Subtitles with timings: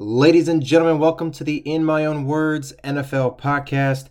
[0.00, 4.06] Ladies and gentlemen, welcome to the In My Own Words NFL podcast.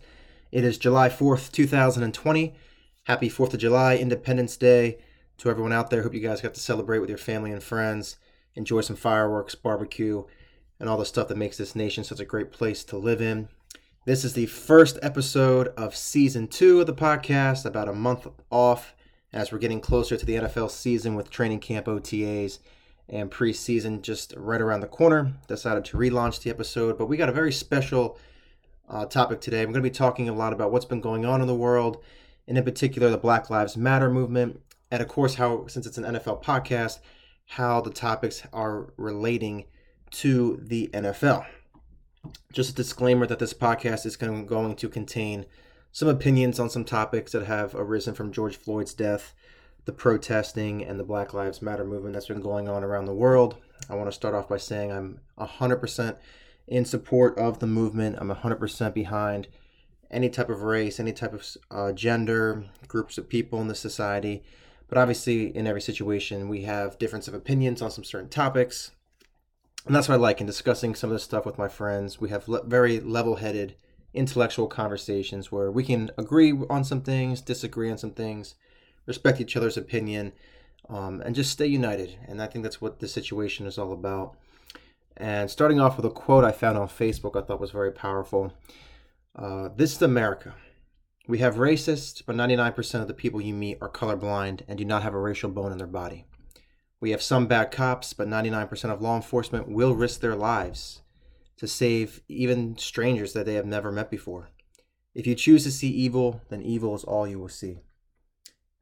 [0.51, 2.53] It is July 4th, 2020.
[3.06, 4.97] Happy 4th of July, Independence Day.
[5.37, 8.18] To everyone out there, hope you guys got to celebrate with your family and friends,
[8.54, 10.25] enjoy some fireworks, barbecue,
[10.78, 13.48] and all the stuff that makes this nation such a great place to live in.
[14.04, 18.94] This is the first episode of season two of the podcast, about a month off
[19.32, 22.60] as we're getting closer to the NFL season with training camp OTAs
[23.10, 25.34] and preseason just right around the corner.
[25.48, 28.18] Decided to relaunch the episode, but we got a very special
[28.90, 29.62] uh, topic today.
[29.62, 32.04] I'm going to be talking a lot about what's been going on in the world,
[32.48, 36.04] and in particular, the Black Lives Matter movement, and of course, how, since it's an
[36.04, 37.00] NFL podcast,
[37.45, 39.66] how the topics are relating
[40.12, 41.45] to the NFL.
[42.52, 45.45] Just a disclaimer that this podcast is going to contain
[45.92, 49.34] some opinions on some topics that have arisen from George Floyd's death
[49.88, 53.55] the protesting and the Black Lives Matter movement that's been going on around the world.
[53.90, 56.18] I want to start off by saying I'm 100%
[56.68, 58.18] in support of the movement.
[58.20, 59.48] I'm 100% behind
[60.11, 64.44] any type of race, any type of uh, gender, groups of people in the society.
[64.89, 68.92] But obviously, in every situation, we have difference of opinions on some certain topics.
[69.86, 72.20] And that's what I like in discussing some of this stuff with my friends.
[72.20, 73.76] We have le- very level headed,
[74.14, 78.56] intellectual conversations where we can agree on some things, disagree on some things,
[79.08, 80.33] respect each other's opinion,
[80.89, 82.16] um, and just stay united.
[82.27, 84.36] And I think that's what the situation is all about.
[85.16, 88.53] And starting off with a quote I found on Facebook, I thought was very powerful.
[89.36, 90.53] Uh, this is America.
[91.27, 95.03] We have racists, but 99% of the people you meet are colorblind and do not
[95.03, 96.25] have a racial bone in their body.
[96.99, 101.02] We have some bad cops, but 99% of law enforcement will risk their lives
[101.58, 104.49] to save even strangers that they have never met before.
[105.14, 107.81] If you choose to see evil, then evil is all you will see.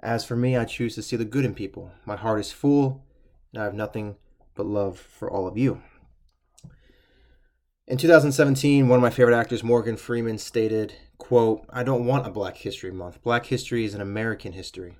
[0.02, 1.92] As for me, I choose to see the good in people.
[2.06, 3.06] My heart is full,
[3.54, 4.18] and I have nothing
[4.54, 5.82] but love for all of you.
[7.88, 12.32] In 2017, one of my favorite actors, Morgan Freeman, stated, quote, I don't want a
[12.32, 13.22] Black History Month.
[13.22, 14.98] Black history is an American history.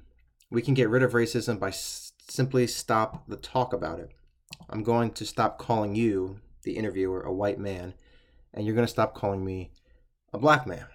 [0.52, 4.12] We can get rid of racism by s- simply stop the talk about it.
[4.70, 7.96] I'm going to stop calling you, the interviewer, a white man,
[8.54, 9.72] and you're going to stop calling me
[10.32, 10.86] a black man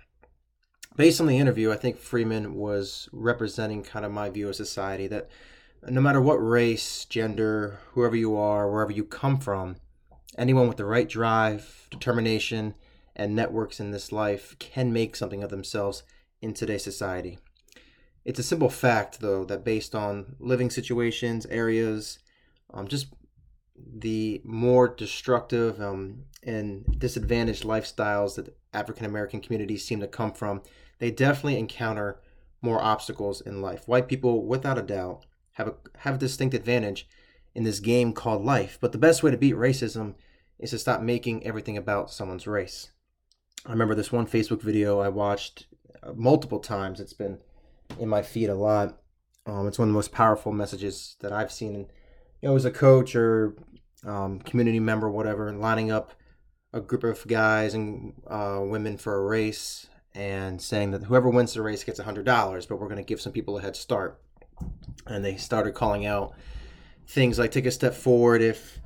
[1.00, 5.06] based on the interview, I think Freeman was representing kind of my view of society
[5.06, 5.30] that
[5.88, 9.76] no matter what race, gender, whoever you are, wherever you come from,
[10.36, 12.74] anyone with the right drive, determination,
[13.16, 16.02] and networks in this life can make something of themselves
[16.42, 17.38] in today's society.
[18.26, 22.18] It's a simple fact, though, that based on living situations, areas,
[22.74, 23.06] um, just
[23.98, 30.62] the more destructive um, and disadvantaged lifestyles that African American communities seem to come from,
[30.98, 32.20] they definitely encounter
[32.62, 33.88] more obstacles in life.
[33.88, 37.08] White people, without a doubt, have a have a distinct advantage
[37.54, 38.78] in this game called life.
[38.80, 40.14] But the best way to beat racism
[40.58, 42.90] is to stop making everything about someone's race.
[43.66, 45.66] I remember this one Facebook video I watched
[46.02, 47.00] uh, multiple times.
[47.00, 47.38] It's been
[47.98, 49.00] in my feed a lot.
[49.46, 51.90] Um, it's one of the most powerful messages that I've seen.
[52.40, 53.54] You know, as a coach or
[54.04, 56.12] um, community member, whatever, lining up
[56.72, 61.54] a group of guys and uh, women for a race and saying that whoever wins
[61.54, 64.20] the race gets $100, but we're going to give some people a head start.
[65.06, 66.34] And they started calling out
[67.06, 68.78] things like take a step forward if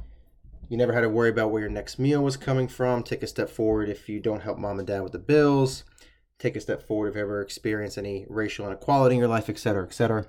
[0.69, 3.27] you never had to worry about where your next meal was coming from, take a
[3.27, 5.85] step forward if you don't help mom and dad with the bills,
[6.39, 9.85] take a step forward if you ever experienced any racial inequality in your life, etc.,
[9.85, 10.27] etc.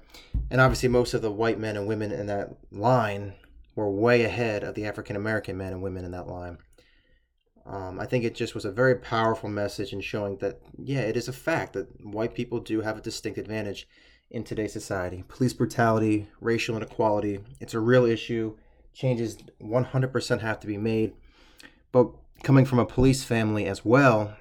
[0.52, 3.34] And obviously, most of the white men and women in that line
[3.76, 6.58] were way ahead of the African American men and women in that line.
[7.66, 11.18] Um, I think it just was a very powerful message in showing that, yeah, it
[11.18, 13.88] is a fact that white people do have a distinct advantage
[14.30, 15.24] in today's society.
[15.28, 18.56] Police brutality, racial inequality, it's a real issue.
[18.94, 21.14] Changes 100% have to be made.
[21.92, 22.12] But
[22.44, 24.36] coming from a police family as well,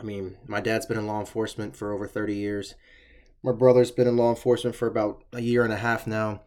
[0.00, 2.74] I mean, my dad's been in law enforcement for over 30 years.
[3.44, 6.42] My brother's been in law enforcement for about a year and a half now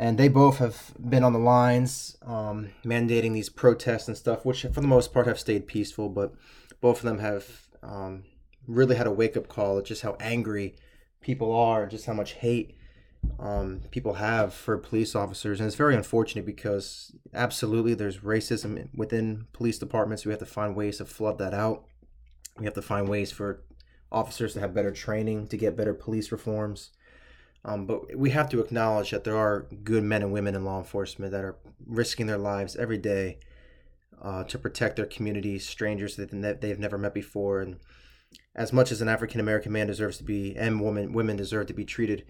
[0.00, 4.62] and they both have been on the lines um, mandating these protests and stuff, which
[4.62, 6.08] for the most part have stayed peaceful.
[6.08, 6.32] But
[6.80, 8.24] both of them have um,
[8.66, 10.74] really had a wake up call at just how angry
[11.20, 12.78] people are, just how much hate
[13.38, 19.48] um, people have for police officers, and it's very unfortunate because absolutely there's racism within
[19.52, 20.24] police departments.
[20.24, 21.84] We have to find ways to flood that out.
[22.58, 23.64] We have to find ways for
[24.10, 26.88] officers to have better training to get better police reforms.
[27.64, 30.78] Um, but we have to acknowledge that there are good men and women in law
[30.78, 33.38] enforcement that are risking their lives every day
[34.22, 37.60] uh, to protect their communities, strangers that they've never met before.
[37.60, 37.78] And
[38.54, 41.74] as much as an African American man deserves to be, and women women deserve to
[41.74, 42.24] be treated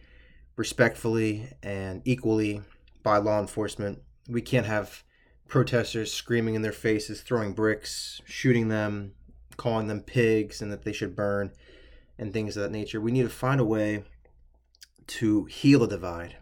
[0.56, 2.62] respectfully and equally
[3.02, 5.04] by law enforcement, we can't have
[5.48, 9.12] protesters screaming in their faces, throwing bricks, shooting them,
[9.56, 11.50] calling them pigs, and that they should burn,
[12.18, 13.00] and things of that nature.
[13.00, 14.04] We need to find a way
[15.10, 16.36] to heal a divide.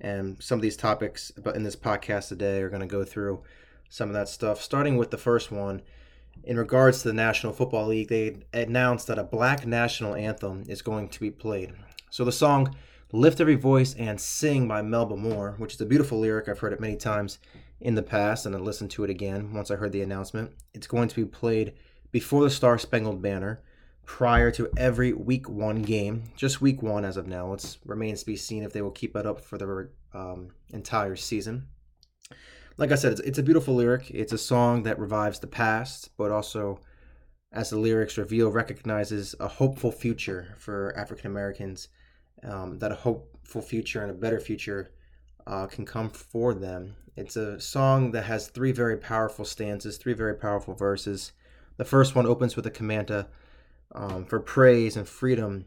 [0.00, 3.42] And some of these topics in this podcast today are going to go through
[3.88, 4.62] some of that stuff.
[4.62, 5.82] Starting with the first one,
[6.44, 10.80] in regards to the National Football League, they announced that a black national anthem is
[10.80, 11.74] going to be played.
[12.10, 12.74] So the song
[13.12, 16.48] Lift Every Voice and Sing by Melba Moore, which is a beautiful lyric.
[16.48, 17.38] I've heard it many times
[17.80, 20.52] in the past and I listened to it again once I heard the announcement.
[20.72, 21.74] It's going to be played
[22.12, 23.60] before the Star Spangled Banner
[24.10, 26.24] prior to every week one game.
[26.34, 27.52] Just week one as of now.
[27.52, 31.14] It remains to be seen if they will keep it up for the um, entire
[31.14, 31.68] season.
[32.76, 34.10] Like I said, it's, it's a beautiful lyric.
[34.10, 36.80] It's a song that revives the past, but also,
[37.52, 41.86] as the lyrics reveal, recognizes a hopeful future for African Americans
[42.42, 44.90] um, that a hopeful future and a better future
[45.46, 46.96] uh, can come for them.
[47.16, 51.30] It's a song that has three very powerful stanzas, three very powerful verses.
[51.76, 53.28] The first one opens with a commanda
[53.92, 55.66] um, for praise and freedom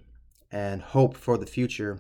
[0.52, 2.00] and hope for the future.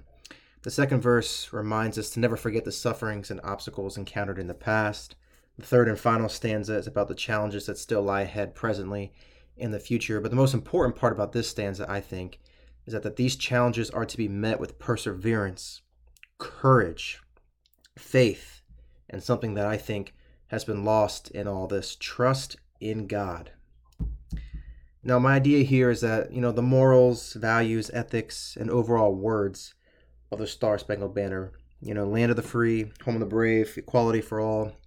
[0.61, 4.53] The second verse reminds us to never forget the sufferings and obstacles encountered in the
[4.53, 5.15] past.
[5.57, 9.11] The third and final stanza is about the challenges that still lie ahead presently
[9.57, 10.21] in the future.
[10.21, 12.39] But the most important part about this stanza, I think,
[12.85, 15.81] is that, that these challenges are to be met with perseverance,
[16.37, 17.21] courage,
[17.97, 18.61] faith,
[19.09, 20.13] and something that I think
[20.47, 23.51] has been lost in all this trust in God.
[25.03, 29.73] Now, my idea here is that, you know, the morals, values, ethics, and overall words
[30.31, 31.51] of the Star Spangled Banner,
[31.81, 34.77] you know, land of the free, home of the brave, equality for all,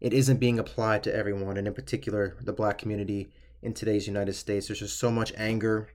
[0.00, 3.28] it isn't being applied to everyone, and in particular, the black community
[3.60, 4.68] in today's United States.
[4.68, 5.88] There's just so much anger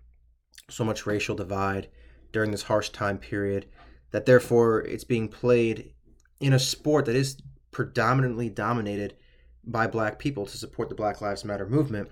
[0.69, 1.87] so much racial divide
[2.31, 3.65] during this harsh time period
[4.11, 5.93] that therefore it's being played
[6.39, 7.37] in a sport that is
[7.71, 9.15] predominantly dominated
[9.63, 12.09] by black people to support the Black Lives Matter movement.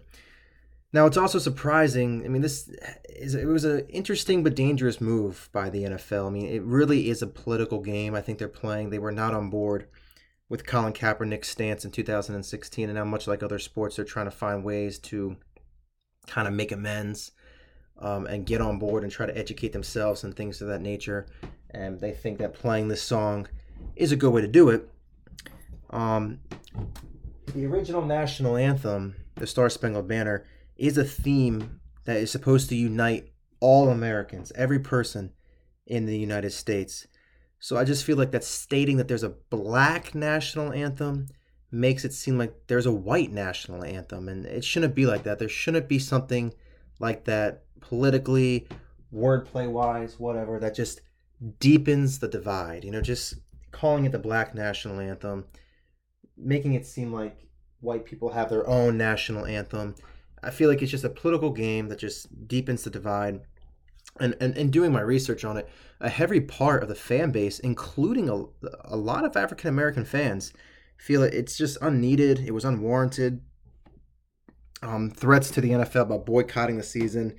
[0.95, 2.23] Now it's also surprising.
[2.23, 2.69] I mean, this
[3.09, 6.27] is it was an interesting but dangerous move by the NFL.
[6.27, 8.15] I mean, it really is a political game.
[8.15, 8.91] I think they're playing.
[8.91, 9.89] They were not on board
[10.47, 14.31] with Colin Kaepernick's stance in 2016, and now much like other sports, they're trying to
[14.31, 15.35] find ways to
[16.27, 17.33] kind of make amends
[17.99, 21.27] um, and get on board and try to educate themselves and things of that nature.
[21.71, 23.49] And they think that playing this song
[23.97, 24.89] is a good way to do it.
[25.89, 26.39] Um,
[27.53, 30.45] the original national anthem, the Star Spangled Banner,
[30.77, 35.31] is a theme that is supposed to unite all Americans, every person
[35.85, 37.07] in the United States.
[37.59, 41.27] So I just feel like that stating that there's a black national anthem
[41.71, 44.29] makes it seem like there's a white national anthem.
[44.29, 45.39] And it shouldn't be like that.
[45.39, 46.53] There shouldn't be something
[46.99, 48.67] like that politically,
[49.13, 51.01] wordplay wise, whatever, that just
[51.59, 52.83] deepens the divide.
[52.83, 53.35] You know, just
[53.71, 55.45] calling it the Black National Anthem,
[56.37, 57.47] making it seem like
[57.81, 59.95] white people have their own national anthem.
[60.45, 63.41] I feel like it's just a political game that just deepens the divide.
[64.17, 65.67] And, and, and doing my research on it,
[65.99, 68.45] a heavy part of the fan base, including a,
[68.85, 70.53] a lot of African American fans,
[70.95, 72.39] feel that it's just unneeded.
[72.39, 73.41] It was unwarranted.
[74.81, 77.35] Um, threats to the NFL about boycotting the season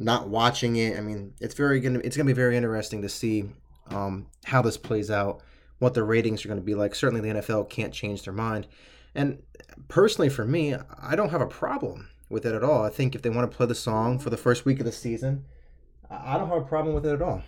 [0.00, 0.96] not watching it.
[0.96, 3.44] I mean, it's very gonna it's gonna be very interesting to see
[3.90, 5.42] um, how this plays out,
[5.78, 6.94] what the ratings are going to be like.
[6.94, 8.66] Certainly, the NFL can't change their mind.
[9.14, 9.42] And
[9.88, 12.84] personally, for me, I don't have a problem with it at all.
[12.84, 14.92] I think if they want to play the song for the first week of the
[14.92, 15.44] season,
[16.08, 17.42] I don't have a problem with it at all.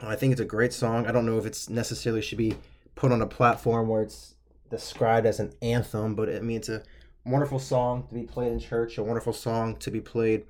[0.00, 1.06] I think it's a great song.
[1.06, 2.56] I don't know if it's necessarily should be
[2.94, 4.34] put on a platform where it's
[4.70, 6.82] described as an anthem, but I mean, it's a
[7.24, 10.44] wonderful song to be played in church, a wonderful song to be played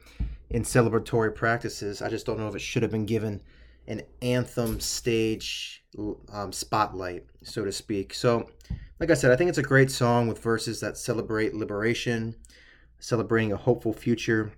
[0.51, 2.03] in celebratory practices.
[2.03, 3.41] I just don't know if it should have been given
[3.87, 5.85] an anthem stage
[6.33, 8.15] um, spotlight, so to speak.
[8.15, 8.51] So,
[8.99, 12.35] like I said, I think it's a great song with verses that celebrate liberation,
[12.99, 14.53] celebrating a hopeful future,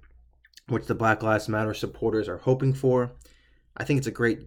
[0.68, 3.12] which the Black Lives Matter supporters are hoping for.
[3.76, 4.40] I think it's a great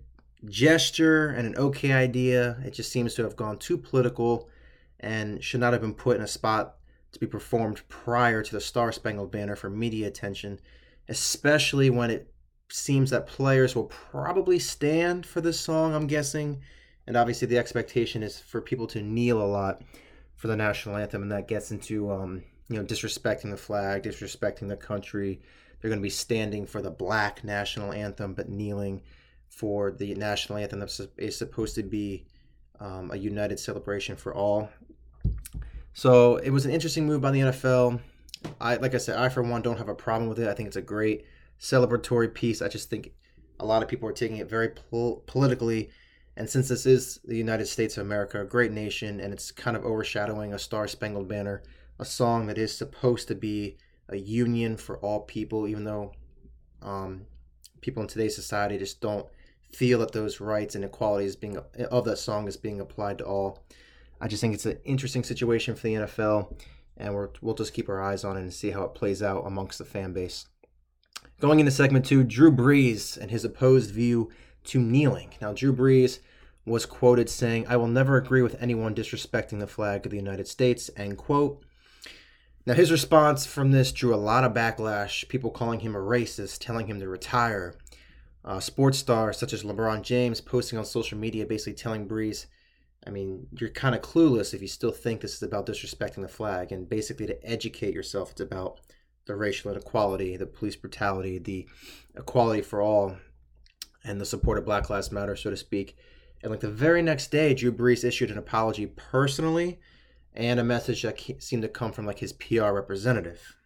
[0.45, 2.57] gesture and an okay idea.
[2.65, 4.50] It just seems to have gone too political
[5.00, 6.75] and should not have been put in a spot
[7.12, 10.60] to be performed prior to the Star Spangled Banner for media attention
[11.12, 12.33] especially when it
[12.69, 16.62] seems that players will probably stand for this song, I'm guessing.
[17.05, 19.81] And obviously, the expectation is for people to kneel a lot
[20.36, 24.69] for the national anthem, and that gets into um, you know disrespecting the flag, disrespecting
[24.69, 25.41] the country.
[25.79, 29.01] They're going to be standing for the black national anthem, but kneeling
[29.49, 32.25] for the national anthem that is supposed to be
[32.79, 34.69] um, a united celebration for all.
[35.93, 37.99] So it was an interesting move by the NFL.
[38.59, 40.47] I like I said, I for one don't have a problem with it.
[40.47, 41.25] I think it's a great
[41.59, 42.61] celebratory piece.
[42.61, 43.11] I just think
[43.59, 45.89] a lot of people are taking it very pol- politically
[46.37, 49.75] And since this is the United States of America, a great nation, and it's kind
[49.75, 51.61] of overshadowing a Star Spangled Banner,
[52.01, 53.77] a song that is supposed to be
[54.10, 56.12] a union for all people, even though
[56.81, 57.27] um,
[57.79, 59.27] people in today's society just don't
[59.72, 61.58] feel that those rights and equalities being
[61.91, 63.63] of that song is being applied to all.
[64.20, 66.60] I just think it's an interesting situation for the NFL,
[66.98, 69.46] and we will just keep our eyes on it and see how it plays out
[69.46, 70.48] amongst the fan base.
[71.39, 74.31] Going into segment two, Drew Brees and his opposed view
[74.65, 75.36] to kneeling.
[75.39, 76.20] Now, Drew Brees
[76.65, 80.48] was quoted saying, I will never agree with anyone disrespecting the flag of the United
[80.48, 81.63] States, end quote.
[82.65, 86.59] Now, his response from this drew a lot of backlash, people calling him a racist,
[86.59, 87.73] telling him to retire.
[88.43, 92.47] Uh, sports stars such as LeBron James posting on social media basically telling Brees,
[93.05, 96.27] I mean, you're kind of clueless if you still think this is about disrespecting the
[96.27, 96.71] flag.
[96.71, 98.79] And basically, to educate yourself, it's about
[99.25, 101.67] the racial inequality, the police brutality, the
[102.15, 103.15] equality for all,
[104.03, 105.97] and the support of Black Lives Matter, so to speak.
[106.43, 109.79] And like the very next day, Drew Brees issued an apology personally
[110.33, 113.57] and a message that seemed to come from like his PR representative.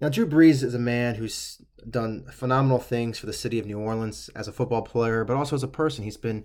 [0.00, 3.78] Now, Drew Brees is a man who's done phenomenal things for the city of New
[3.78, 6.04] Orleans as a football player, but also as a person.
[6.04, 6.44] He's been,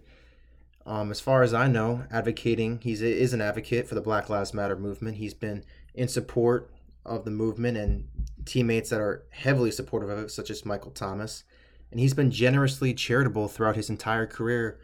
[0.86, 2.79] um, as far as I know, advocating.
[2.81, 5.17] He is an advocate for the Black Lives Matter movement.
[5.17, 6.69] He's been in support
[7.05, 8.10] of the movement and
[8.45, 11.45] teammates that are heavily supportive of it, such as Michael Thomas.
[11.91, 14.79] And he's been generously charitable throughout his entire career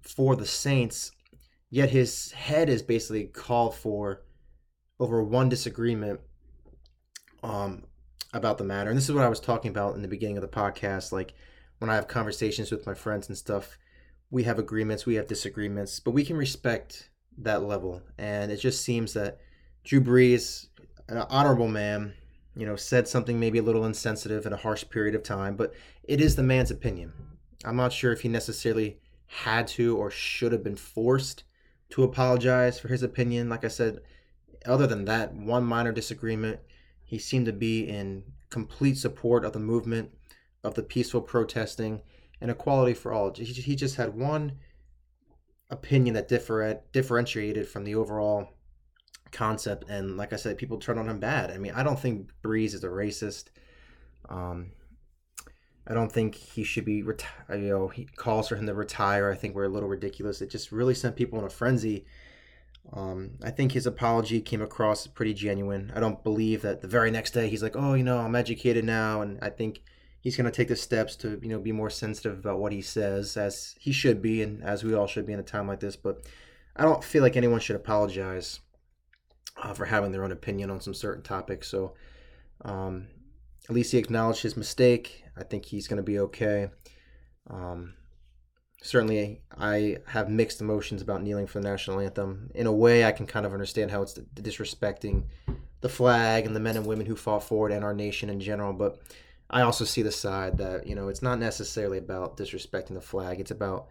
[0.00, 1.10] for the Saints
[1.74, 4.22] Yet his head is basically called for
[5.00, 6.20] over one disagreement
[7.42, 7.82] um,
[8.32, 8.90] about the matter.
[8.90, 11.10] And this is what I was talking about in the beginning of the podcast.
[11.10, 11.34] Like
[11.80, 13.76] when I have conversations with my friends and stuff,
[14.30, 18.02] we have agreements, we have disagreements, but we can respect that level.
[18.18, 19.40] And it just seems that
[19.82, 20.68] Drew Brees,
[21.08, 22.14] an honorable man,
[22.54, 25.74] you know, said something maybe a little insensitive in a harsh period of time, but
[26.04, 27.12] it is the man's opinion.
[27.64, 31.42] I'm not sure if he necessarily had to or should have been forced
[31.90, 33.48] to apologize for his opinion.
[33.48, 34.00] Like I said,
[34.66, 36.60] other than that one minor disagreement,
[37.02, 40.10] he seemed to be in complete support of the movement,
[40.62, 42.00] of the peaceful protesting,
[42.40, 43.32] and equality for all.
[43.34, 44.58] He just had one
[45.70, 48.48] opinion that differ- differentiated from the overall
[49.32, 49.88] concept.
[49.88, 51.50] And like I said, people turned on him bad.
[51.50, 53.46] I mean, I don't think Brees is a racist.
[54.28, 54.72] Um,
[55.86, 59.30] I don't think he should be, reti- you know, he calls for him to retire.
[59.30, 60.40] I think we're a little ridiculous.
[60.40, 62.06] It just really sent people in a frenzy.
[62.92, 65.92] Um, I think his apology came across pretty genuine.
[65.94, 68.84] I don't believe that the very next day he's like, oh, you know, I'm educated
[68.84, 69.20] now.
[69.20, 69.82] And I think
[70.20, 72.80] he's going to take the steps to, you know, be more sensitive about what he
[72.80, 75.80] says, as he should be, and as we all should be in a time like
[75.80, 75.96] this.
[75.96, 76.26] But
[76.76, 78.60] I don't feel like anyone should apologize
[79.62, 81.68] uh, for having their own opinion on some certain topics.
[81.68, 81.94] So,
[82.62, 83.08] um,
[83.68, 85.23] at least he acknowledged his mistake.
[85.36, 86.70] I think he's going to be okay.
[87.48, 87.94] Um,
[88.82, 92.50] certainly, I have mixed emotions about kneeling for the national anthem.
[92.54, 95.24] In a way, I can kind of understand how it's disrespecting
[95.80, 98.40] the flag and the men and women who fought for it and our nation in
[98.40, 98.72] general.
[98.72, 99.00] But
[99.50, 103.40] I also see the side that, you know, it's not necessarily about disrespecting the flag.
[103.40, 103.88] It's about,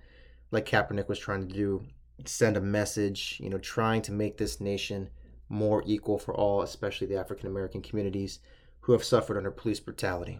[0.51, 1.83] like Kaepernick was trying to do,
[2.25, 5.09] send a message, you know, trying to make this nation
[5.49, 8.39] more equal for all, especially the African American communities
[8.81, 10.39] who have suffered under police brutality.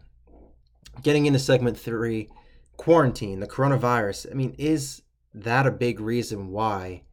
[1.01, 2.29] Getting into segment three,
[2.77, 4.31] quarantine, the coronavirus.
[4.31, 5.01] I mean, is
[5.33, 7.03] that a big reason why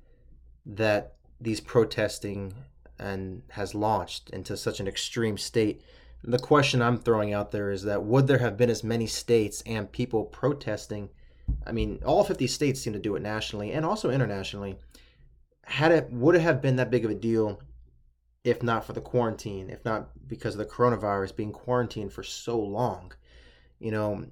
[0.66, 2.54] that these protesting
[2.98, 5.82] and has launched into such an extreme state?
[6.22, 9.62] the question I'm throwing out there is that would there have been as many states
[9.64, 11.08] and people protesting?
[11.66, 14.78] I mean, all 50 states seem to do it nationally and also internationally.
[15.64, 17.60] Had it would it have been that big of a deal
[18.42, 22.58] if not for the quarantine, if not because of the coronavirus being quarantined for so
[22.58, 23.12] long.
[23.80, 24.26] You know,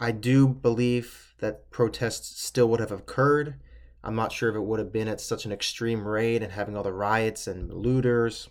[0.00, 3.54] I do believe that protests still would have occurred.
[4.02, 6.76] I'm not sure if it would have been at such an extreme rate and having
[6.76, 8.48] all the riots and looters.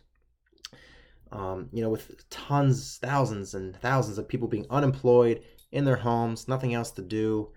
[1.32, 5.42] Um, you know, with tons, thousands, and thousands of people being unemployed
[5.72, 7.50] in their homes, nothing else to do.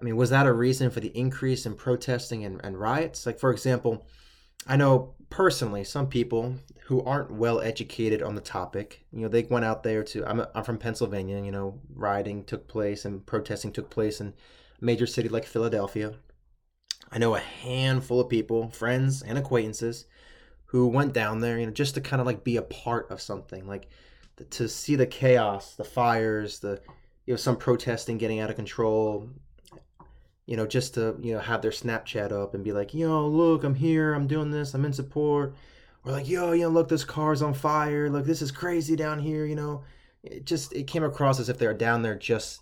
[0.00, 3.26] I mean, was that a reason for the increase in protesting and, and riots?
[3.26, 4.06] Like, for example,
[4.66, 9.04] I know personally some people who aren't well educated on the topic.
[9.12, 10.26] You know, they went out there to.
[10.26, 11.42] I'm, I'm from Pennsylvania.
[11.42, 16.14] You know, rioting took place and protesting took place in a major city like Philadelphia.
[17.10, 20.06] I know a handful of people, friends and acquaintances,
[20.66, 21.58] who went down there.
[21.58, 23.88] You know, just to kind of like be a part of something, like
[24.50, 26.80] to see the chaos, the fires, the
[27.26, 29.28] you know some protesting getting out of control,
[30.46, 33.64] you know, just to, you know, have their Snapchat up and be like, yo, look,
[33.64, 35.54] I'm here, I'm doing this, I'm in support.
[36.04, 38.10] Or like, yo, you know, look, this car's on fire.
[38.10, 39.84] Look, this is crazy down here, you know.
[40.24, 42.60] It just it came across as if they were down there just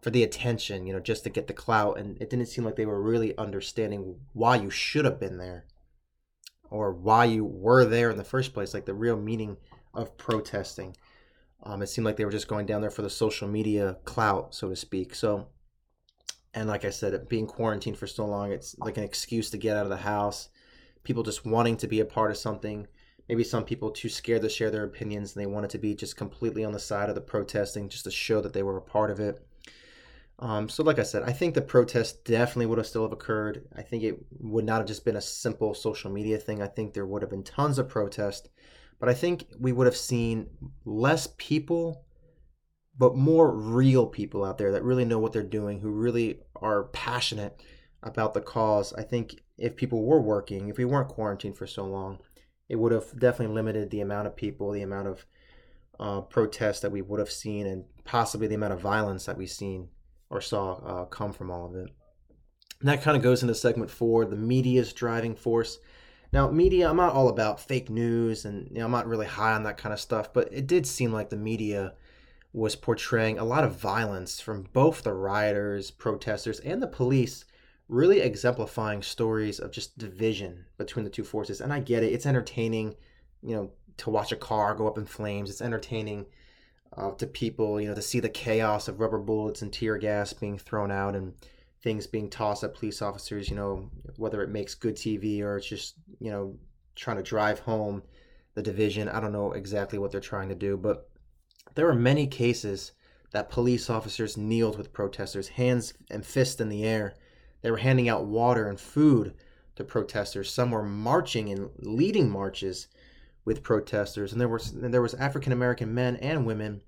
[0.00, 1.98] for the attention, you know, just to get the clout.
[1.98, 5.66] And it didn't seem like they were really understanding why you should have been there
[6.70, 9.56] or why you were there in the first place, like the real meaning
[9.92, 10.96] of protesting.
[11.62, 14.54] Um, it seemed like they were just going down there for the social media clout,
[14.54, 15.14] so to speak.
[15.14, 15.48] So,
[16.54, 19.76] and like I said, being quarantined for so long, it's like an excuse to get
[19.76, 20.48] out of the house.
[21.04, 22.86] People just wanting to be a part of something.
[23.28, 26.16] Maybe some people too scared to share their opinions and they wanted to be just
[26.16, 29.10] completely on the side of the protesting just to show that they were a part
[29.10, 29.46] of it.
[30.40, 33.68] Um, so, like I said, I think the protest definitely would have still have occurred.
[33.76, 36.62] I think it would not have just been a simple social media thing.
[36.62, 38.48] I think there would have been tons of protest,
[38.98, 40.48] but I think we would have seen
[40.86, 42.04] less people,
[43.00, 46.84] but more real people out there that really know what they're doing, who really are
[46.84, 47.58] passionate
[48.02, 48.92] about the cause.
[48.92, 52.18] I think if people were working, if we weren't quarantined for so long,
[52.68, 55.24] it would have definitely limited the amount of people, the amount of
[55.98, 59.50] uh, protests that we would have seen, and possibly the amount of violence that we've
[59.50, 59.88] seen
[60.28, 61.88] or saw uh, come from all of it.
[62.80, 65.78] And that kind of goes into segment four the media's driving force.
[66.34, 69.54] Now, media, I'm not all about fake news and you know, I'm not really high
[69.54, 71.94] on that kind of stuff, but it did seem like the media
[72.52, 77.44] was portraying a lot of violence from both the rioters, protesters, and the police,
[77.88, 81.60] really exemplifying stories of just division between the two forces.
[81.60, 82.96] And I get it, it's entertaining,
[83.42, 86.26] you know, to watch a car go up in flames, it's entertaining
[86.96, 90.32] uh, to people, you know, to see the chaos of rubber bullets and tear gas
[90.32, 91.34] being thrown out and
[91.82, 95.66] things being tossed at police officers, you know, whether it makes good TV or it's
[95.66, 96.56] just, you know,
[96.94, 98.02] trying to drive home
[98.54, 99.08] the division.
[99.08, 101.09] I don't know exactly what they're trying to do, but
[101.74, 102.92] there were many cases
[103.32, 107.14] that police officers kneeled with protesters, hands and fists in the air.
[107.62, 109.34] They were handing out water and food
[109.76, 110.52] to protesters.
[110.52, 112.88] Some were marching and leading marches
[113.44, 116.82] with protesters, and there was there was African American men and women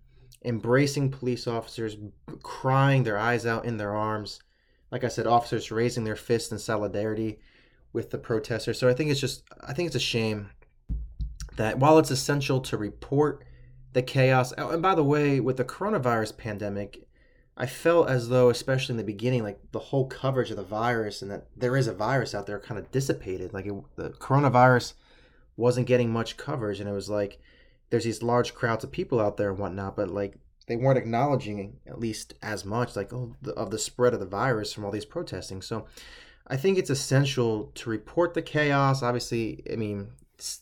[0.45, 1.97] embracing police officers,
[2.43, 4.41] crying their eyes out in their arms.
[4.91, 7.39] Like I said, officers raising their fists in solidarity
[7.93, 8.79] with the protesters.
[8.79, 10.51] So I think it's just I think it's a shame
[11.57, 13.45] that while it's essential to report
[13.93, 17.07] the chaos, oh, and by the way, with the coronavirus pandemic,
[17.57, 21.21] I felt as though, especially in the beginning, like the whole coverage of the virus
[21.21, 23.53] and that there is a virus out there kind of dissipated.
[23.53, 24.95] Like it, the coronavirus
[25.57, 27.39] wasn't getting much coverage, and it was like
[27.91, 30.35] there's these large crowds of people out there and whatnot, but like
[30.67, 34.27] they weren't acknowledging at least as much like oh, the, of the spread of the
[34.27, 35.61] virus from all these protesting.
[35.61, 35.87] So
[36.47, 39.03] I think it's essential to report the chaos.
[39.03, 40.13] Obviously, I mean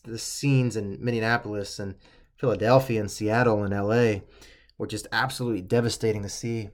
[0.03, 1.95] the scenes in Minneapolis and
[2.41, 4.21] Philadelphia and Seattle and LA
[4.79, 6.71] were just absolutely devastating to see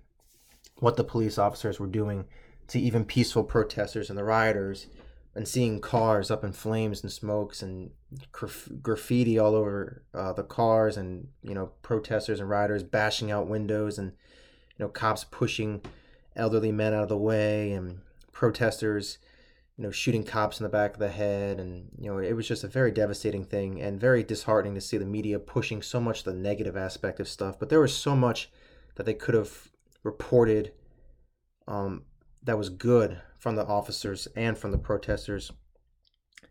[0.80, 2.24] what the police officers were doing
[2.70, 4.88] to even peaceful protesters and the rioters
[5.36, 7.92] and seeing cars up in flames and smokes and
[8.32, 13.50] graf- graffiti all over uh, the cars and you know protesters and rioters bashing out
[13.50, 14.14] windows and
[14.78, 15.82] you know cops pushing
[16.38, 18.00] elderly men out of the way and
[18.32, 19.18] protesters
[19.78, 22.48] you know shooting cops in the back of the head and you know it was
[22.48, 26.24] just a very devastating thing and very disheartening to see the media pushing so much
[26.24, 28.50] the negative aspect of stuff but there was so much
[28.96, 29.70] that they could have
[30.04, 30.72] reported
[31.68, 32.04] um,
[32.44, 35.52] that was good from the officers and from the protesters.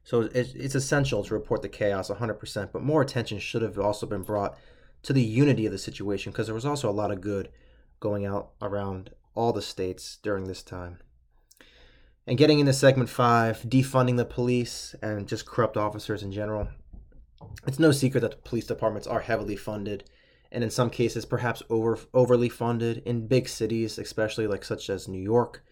[0.05, 4.23] So it's essential to report the chaos 100%, but more attention should have also been
[4.23, 4.57] brought
[5.03, 7.49] to the unity of the situation because there was also a lot of good
[7.99, 11.01] going out around all the states during this time.
[12.27, 16.69] And getting into segment five, defunding the police and just corrupt officers in general.
[17.67, 20.11] It's no secret that police departments are heavily funded
[20.51, 25.09] and in some cases perhaps over overly funded in big cities, especially like such as
[25.09, 25.62] New York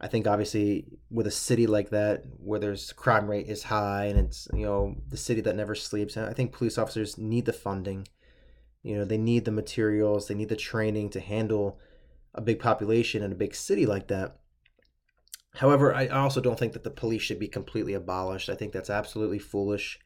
[0.00, 4.18] I think obviously with a city like that where there's crime rate is high and
[4.18, 8.08] it's you know the city that never sleeps, I think police officers need the funding.
[8.82, 11.78] You know, they need the materials, they need the training to handle
[12.34, 14.38] a big population in a big city like that.
[15.54, 18.48] However, I also don't think that the police should be completely abolished.
[18.48, 19.98] I think that's absolutely foolish.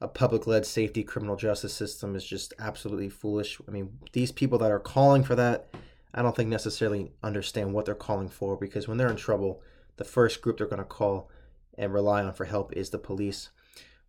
[0.00, 3.60] A public led safety criminal justice system is just absolutely foolish.
[3.66, 5.68] I mean, these people that are calling for that,
[6.14, 9.62] I don't think necessarily understand what they're calling for because when they're in trouble,
[9.96, 11.30] the first group they're going to call
[11.76, 13.50] and rely on for help is the police.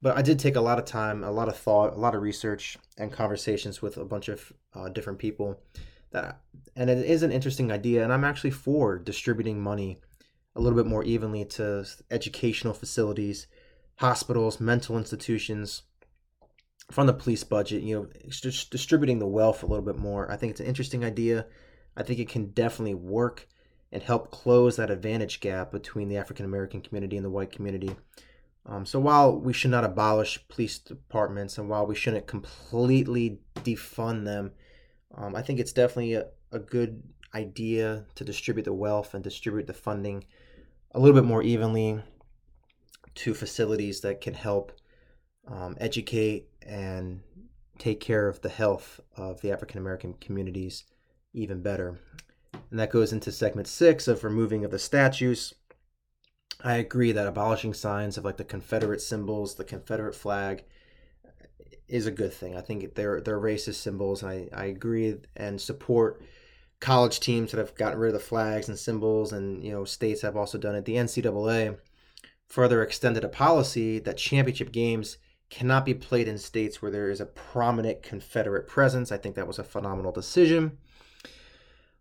[0.02, 2.22] But I did take a lot of time, a lot of thought, a lot of
[2.22, 5.60] research, and conversations with a bunch of uh, different people.
[6.12, 6.42] That
[6.76, 10.00] and it is an interesting idea, and I'm actually for distributing money
[10.56, 13.48] a little bit more evenly to educational facilities,
[13.96, 15.84] hospitals, mental institutions
[16.92, 17.82] from the police budget.
[17.82, 20.32] You know, just distributing the wealth a little bit more.
[20.32, 21.46] I think it's an interesting idea.
[21.96, 23.48] I think it can definitely work
[23.92, 27.96] and help close that advantage gap between the African American community and the white community.
[28.66, 34.26] Um, so while we should not abolish police departments and while we shouldn't completely defund
[34.26, 34.52] them,
[35.16, 37.04] um, I think it's definitely a, a good
[37.36, 40.24] idea to distribute the wealth and distribute the funding
[40.94, 42.02] a little bit more evenly
[43.16, 44.72] to facilities that can help
[45.48, 47.22] um, educate and
[47.78, 50.84] take care of the health of the African American communities
[51.34, 52.00] even better.
[52.70, 55.54] And that goes into segment six of removing of the statues.
[56.64, 60.64] I agree that abolishing signs of like the Confederate symbols, the Confederate flag,
[61.88, 62.56] is a good thing.
[62.56, 66.24] I think they're they're racist symbols, and I, I agree and support
[66.84, 70.22] college teams that have gotten rid of the flags and symbols, and you know states
[70.22, 70.84] have also done it.
[70.84, 71.78] The NCAA
[72.50, 75.18] further extended a policy that championship games
[75.50, 79.12] cannot be played in states where there is a prominent Confederate presence.
[79.12, 80.78] I think that was a phenomenal decision.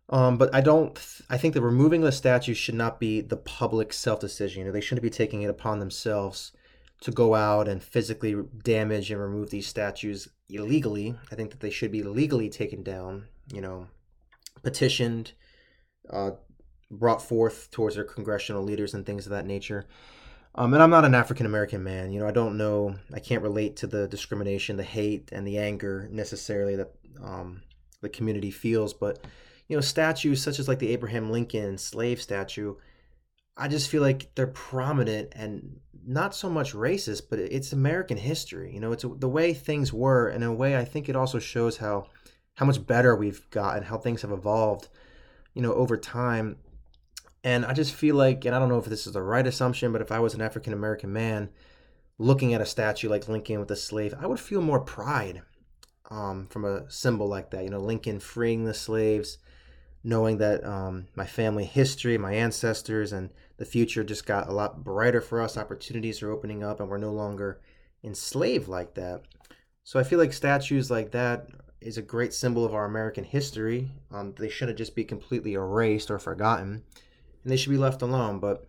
[0.09, 0.99] Um, but I don't.
[1.29, 4.59] I think that removing the statue should not be the public self decision.
[4.59, 6.51] You know, they shouldn't be taking it upon themselves
[7.01, 11.15] to go out and physically damage and remove these statues illegally.
[11.31, 13.27] I think that they should be legally taken down.
[13.53, 13.87] You know,
[14.63, 15.33] petitioned,
[16.09, 16.31] uh,
[16.89, 19.87] brought forth towards their congressional leaders and things of that nature.
[20.55, 22.11] Um, and I'm not an African American man.
[22.11, 22.95] You know, I don't know.
[23.13, 26.91] I can't relate to the discrimination, the hate, and the anger necessarily that
[27.23, 27.63] um,
[28.01, 28.93] the community feels.
[28.93, 29.25] But
[29.67, 32.75] you know, statues such as like the Abraham Lincoln slave statue,
[33.57, 38.73] I just feel like they're prominent and not so much racist, but it's American history.
[38.73, 41.39] You know, it's the way things were, and in a way, I think it also
[41.39, 42.07] shows how
[42.55, 44.89] how much better we've gotten, how things have evolved.
[45.53, 46.57] You know, over time
[47.43, 49.91] and I just feel like, and I don't know if this is the right assumption,
[49.91, 51.49] but if I was an African American man
[52.17, 55.41] looking at a statue like Lincoln with a slave, I would feel more pride
[56.09, 57.63] um, from a symbol like that.
[57.63, 59.39] You know, Lincoln freeing the slaves,
[60.05, 64.83] knowing that um, my family history, my ancestors, and the future just got a lot
[64.83, 65.57] brighter for us.
[65.57, 67.59] Opportunities are opening up, and we're no longer
[68.05, 69.23] enslaved like that.
[69.83, 71.49] So I feel like statues like that
[71.85, 73.91] is a great symbol of our American history.
[74.11, 76.83] Um, they shouldn't just be completely erased or forgotten
[77.43, 78.39] and they should be left alone.
[78.39, 78.65] But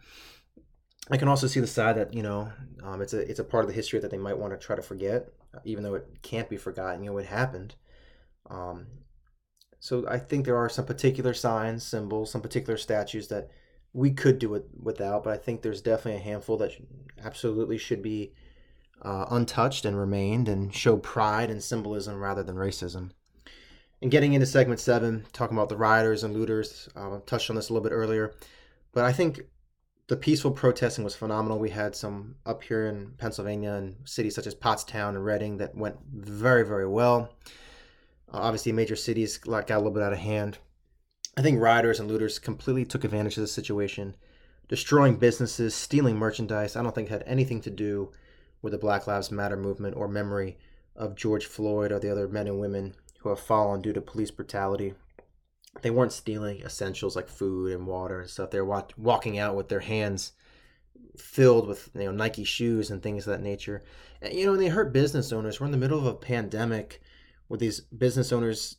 [1.11, 2.51] I can also see the side that you know
[2.83, 4.77] um, it's a it's a part of the history that they might want to try
[4.77, 5.29] to forget,
[5.65, 7.03] even though it can't be forgotten.
[7.03, 7.75] You know, it happened.
[8.51, 8.87] Um,
[9.81, 13.51] so I think there are some particular signs, symbols, some particular statues that
[13.93, 16.73] we could do it without, but I think there's definitely a handful that
[17.23, 18.33] absolutely should be
[19.05, 23.11] uh, untouched and remained and show pride and symbolism rather than racism.
[24.01, 27.69] And getting into segment seven, talking about the rioters and looters, uh, touched on this
[27.69, 28.35] a little bit earlier.
[28.93, 29.41] But I think
[30.09, 31.59] the peaceful protesting was phenomenal.
[31.59, 35.75] We had some up here in Pennsylvania and cities such as Pottstown and Reading that
[35.75, 37.35] went very, very well.
[38.33, 40.59] Uh, obviously, major cities got a little bit out of hand.
[41.37, 44.15] I think rioters and looters completely took advantage of the situation,
[44.69, 46.77] destroying businesses, stealing merchandise.
[46.77, 48.13] I don't think had anything to do
[48.65, 50.59] with the Black Lives Matter movement or memory
[50.97, 54.31] of George Floyd or the other men and women who have fallen due to police
[54.31, 54.95] brutality
[55.83, 58.51] they weren't stealing essentials like food and water and stuff.
[58.51, 60.33] They were walk- walking out with their hands
[61.17, 63.83] filled with you know Nike shoes and things of that nature.
[64.23, 65.61] And, you know, and they hurt business owners.
[65.61, 67.01] We're in the middle of a pandemic
[67.49, 68.77] where these business owners,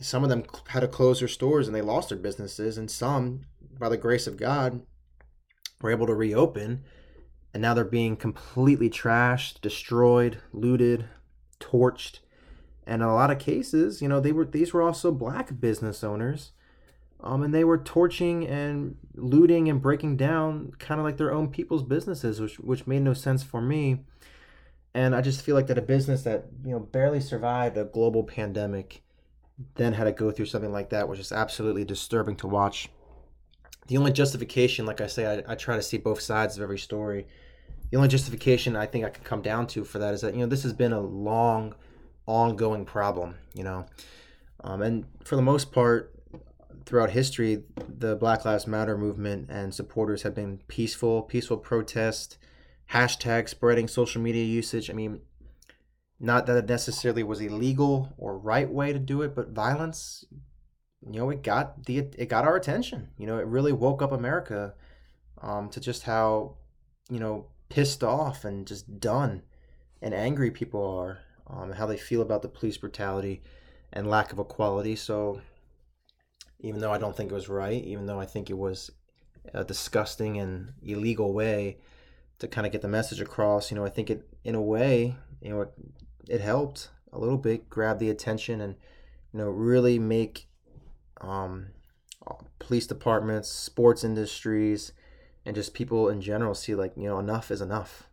[0.00, 3.42] some of them had to close their stores and they lost their businesses, and some,
[3.78, 4.82] by the grace of God,
[5.80, 6.84] were able to reopen.
[7.54, 11.06] And now they're being completely trashed, destroyed, looted,
[11.60, 12.18] torched
[12.86, 16.04] and in a lot of cases, you know, they were these were also black business
[16.04, 16.52] owners,
[17.20, 21.48] um, and they were torching and looting and breaking down kind of like their own
[21.48, 24.00] people's businesses, which which made no sense for me.
[24.92, 28.22] And I just feel like that a business that you know barely survived a global
[28.22, 29.02] pandemic,
[29.76, 32.90] then had to go through something like that, was just absolutely disturbing to watch.
[33.86, 36.78] The only justification, like I say, I, I try to see both sides of every
[36.78, 37.26] story.
[37.94, 40.40] The only justification I think I can come down to for that is that you
[40.40, 41.76] know this has been a long
[42.26, 43.86] ongoing problem, you know.
[44.64, 46.12] Um, and for the most part,
[46.86, 52.36] throughout history, the Black Lives Matter movement and supporters have been peaceful, peaceful protest,
[52.90, 54.90] hashtag spreading social media usage.
[54.90, 55.20] I mean,
[56.18, 60.24] not that it necessarily was illegal or right way to do it, but violence,
[61.08, 63.10] you know, it got the it got our attention.
[63.18, 64.74] You know, it really woke up America
[65.40, 66.56] um, to just how,
[67.08, 69.42] you know, pissed off and just done
[70.04, 73.42] and angry people are um, how they feel about the police brutality
[73.90, 74.94] and lack of equality.
[74.94, 75.40] So,
[76.60, 78.90] even though I don't think it was right, even though I think it was
[79.54, 81.78] a disgusting and illegal way
[82.38, 85.16] to kind of get the message across, you know, I think it, in a way,
[85.40, 85.72] you know, it,
[86.28, 88.74] it helped a little bit grab the attention and,
[89.32, 90.48] you know, really make
[91.22, 91.68] um,
[92.58, 94.92] police departments, sports industries,
[95.46, 98.08] and just people in general see like, you know, enough is enough.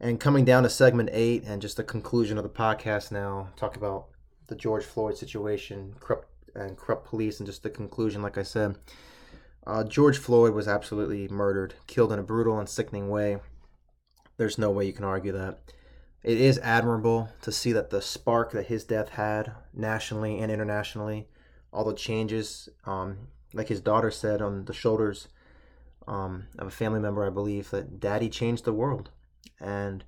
[0.00, 3.76] And coming down to segment eight and just the conclusion of the podcast now, talk
[3.76, 4.08] about
[4.48, 8.76] the George Floyd situation, corrupt and corrupt police, and just the conclusion, like I said.
[9.66, 13.38] Uh, George Floyd was absolutely murdered, killed in a brutal and sickening way.
[14.36, 15.60] There's no way you can argue that.
[16.22, 21.28] It is admirable to see that the spark that his death had nationally and internationally,
[21.72, 25.28] all the changes, um, like his daughter said, on the shoulders
[26.06, 29.10] um, of a family member, I believe, that daddy changed the world.
[29.60, 30.04] And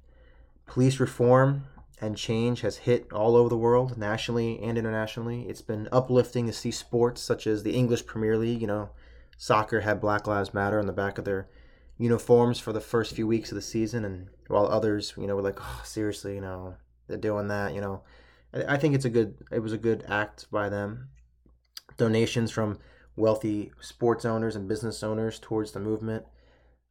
[0.66, 1.64] police reform
[2.00, 5.48] and change has hit all over the world, nationally and internationally.
[5.48, 8.90] It's been uplifting to see sports such as the English Premier League, you know,
[9.36, 11.48] soccer had Black Lives Matter on the back of their
[11.98, 15.42] uniforms for the first few weeks of the season, and while others, you know, were
[15.42, 16.74] like, "Oh, seriously, you know,
[17.06, 18.02] they're doing that," you know.
[18.68, 19.36] I think it's a good.
[19.50, 21.08] It was a good act by them.
[21.96, 22.78] Donations from
[23.16, 26.24] wealthy sports owners and business owners towards the movement.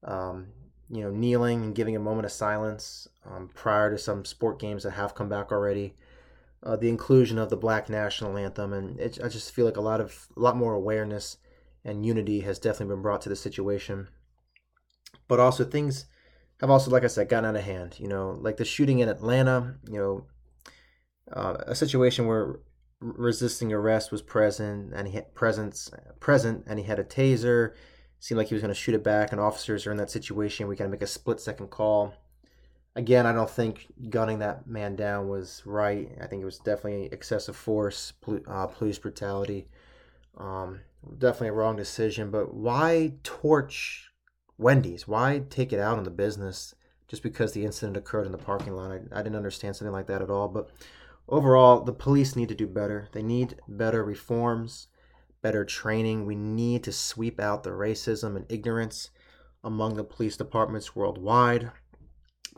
[0.04, 0.48] Um,
[0.90, 4.84] you know, kneeling and giving a moment of silence um, prior to some sport games
[4.84, 5.96] that have come back already.
[6.62, 9.82] Uh, the inclusion of the Black National Anthem, and it, I just feel like a
[9.82, 11.38] lot of a lot more awareness
[11.84, 14.08] and unity has definitely been brought to the situation.
[15.28, 16.06] But also things
[16.62, 17.98] have also, like I said, gotten out of hand.
[18.00, 19.76] You know, like the shooting in Atlanta.
[19.90, 20.26] You know,
[21.32, 22.60] uh, a situation where
[23.00, 27.74] resisting arrest was present, and he had presence present, and he had a taser.
[28.20, 30.68] Seemed like he was going to shoot it back, and officers are in that situation.
[30.68, 32.14] We got to make a split second call.
[32.96, 36.10] Again, I don't think gunning that man down was right.
[36.22, 38.14] I think it was definitely excessive force,
[38.48, 39.68] uh, police brutality.
[40.38, 40.80] Um,
[41.18, 44.12] definitely a wrong decision, but why torch
[44.58, 45.08] Wendy's?
[45.08, 46.74] Why take it out on the business
[47.08, 48.92] just because the incident occurred in the parking lot?
[48.92, 50.48] I, I didn't understand something like that at all.
[50.48, 50.70] But
[51.28, 53.08] overall, the police need to do better.
[53.12, 54.88] They need better reforms,
[55.42, 56.26] better training.
[56.26, 59.10] We need to sweep out the racism and ignorance
[59.64, 61.72] among the police departments worldwide.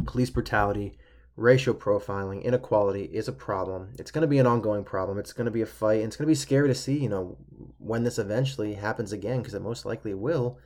[0.06, 0.98] Police brutality
[1.38, 3.94] racial profiling, inequality is a problem.
[3.98, 5.20] It's going to be an ongoing problem.
[5.20, 6.00] It's going to be a fight.
[6.00, 7.38] And it's going to be scary to see, you know,
[7.78, 10.58] when this eventually happens again, because it most likely will.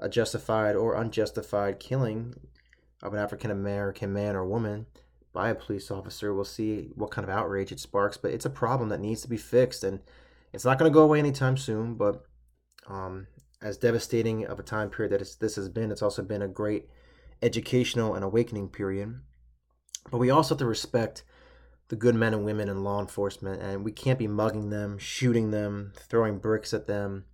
[0.00, 2.34] A justified or unjustified killing
[3.02, 4.86] of an African American man or woman
[5.34, 6.32] by a police officer.
[6.32, 9.28] We'll see what kind of outrage it sparks, but it's a problem that needs to
[9.28, 9.84] be fixed.
[9.84, 10.00] And
[10.54, 12.24] it's not going to go away anytime soon, but
[12.86, 13.26] um,
[13.60, 16.88] as devastating of a time period that this has been, it's also been a great
[17.42, 19.20] educational and awakening period
[20.10, 21.24] but we also have to respect
[21.88, 25.50] the good men and women in law enforcement, and we can't be mugging them, shooting
[25.50, 27.24] them, throwing bricks at them,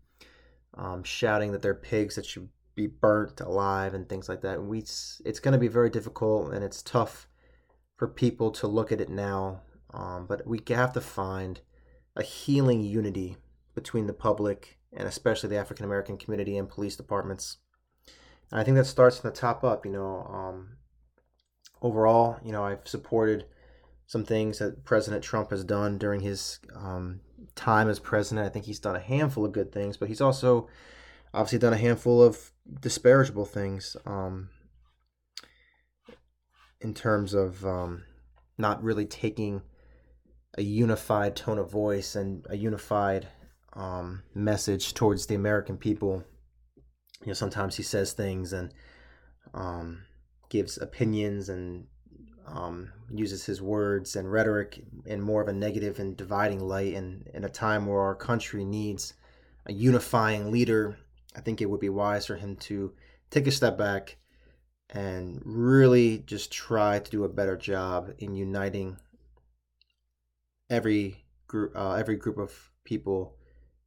[0.74, 4.62] um, shouting that they're pigs that should be burnt alive and things like that.
[4.62, 7.28] we it's going to be very difficult and it's tough
[8.00, 9.60] for people to look at it now,
[9.92, 11.60] um, but we have to find
[12.16, 13.36] a healing unity
[13.74, 17.58] between the public and especially the African American community and police departments.
[18.50, 19.84] And I think that starts from the top up.
[19.84, 20.78] You know, um,
[21.82, 23.44] overall, you know, I've supported
[24.06, 27.20] some things that President Trump has done during his um,
[27.54, 28.46] time as president.
[28.46, 30.68] I think he's done a handful of good things, but he's also
[31.34, 34.48] obviously done a handful of disparageable things um,
[36.80, 38.04] in terms of um,
[38.58, 39.62] not really taking
[40.58, 43.28] a unified tone of voice and a unified
[43.74, 46.24] um, message towards the American people.
[47.20, 48.72] You know, sometimes he says things and
[49.54, 50.02] um,
[50.48, 51.86] gives opinions and
[52.46, 56.94] um, uses his words and rhetoric in more of a negative and dividing light.
[56.94, 59.14] And in a time where our country needs
[59.66, 60.96] a unifying leader,
[61.36, 62.92] I think it would be wise for him to
[63.30, 64.16] take a step back
[64.90, 68.96] and really just try to do a better job in uniting
[70.68, 73.36] every group, uh, every group of people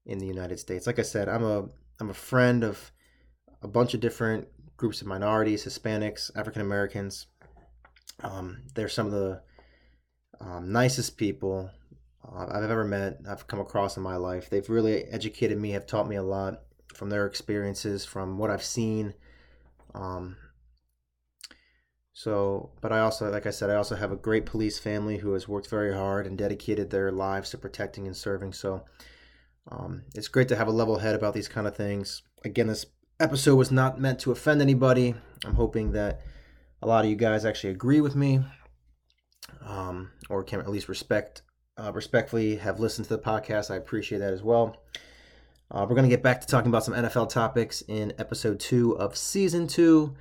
[0.06, 0.88] in the United States.
[0.88, 1.66] Like I said, I'm a
[2.00, 2.92] I'm a friend of
[3.62, 7.28] a bunch of different groups of minorities, Hispanics, African Americans.
[8.22, 9.42] Um, they're some of the
[10.39, 11.70] um, nicest people
[12.28, 14.50] uh, I've ever met, I've come across in my life.
[14.50, 16.62] They've really educated me, have taught me a lot
[16.94, 19.13] from their experiences, from what I've seen.
[19.94, 20.38] Um,
[22.13, 25.34] so, but I also, like I said, I also have a great police family who
[25.34, 28.54] has worked very hard and dedicated their lives to protecting and serving.
[28.54, 28.84] So,
[29.69, 32.21] um, it's great to have a level head about these kind of things.
[32.45, 32.86] Again, this
[33.19, 35.15] episode was not meant to offend anybody.
[35.43, 36.21] I'm hoping that
[36.84, 38.41] a lot of you guys actually agree with me,
[39.65, 41.41] um, or can at least respect
[41.78, 43.71] uh, respectfully have listened to the podcast.
[43.71, 44.78] I appreciate that as well.
[45.71, 48.95] Uh, we're going to get back to talking about some NFL topics in episode two
[48.99, 50.15] of season two.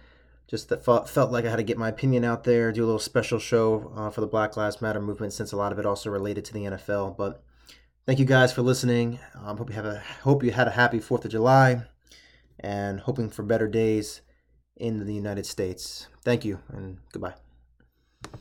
[0.52, 2.84] Just that felt, felt like I had to get my opinion out there, do a
[2.84, 5.86] little special show uh, for the Black Lives Matter movement, since a lot of it
[5.86, 7.16] also related to the NFL.
[7.16, 7.42] But
[8.04, 9.18] thank you guys for listening.
[9.34, 11.84] Um, hope you have a hope you had a happy Fourth of July
[12.60, 14.20] and hoping for better days
[14.76, 16.08] in the United States.
[16.22, 17.51] Thank you and goodbye.